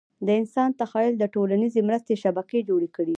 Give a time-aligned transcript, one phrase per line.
[0.25, 3.09] د انسان تخیل د ټولیزې مرستې شبکې جوړې کړې.